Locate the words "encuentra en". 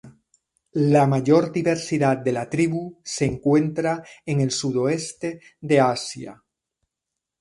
3.25-4.41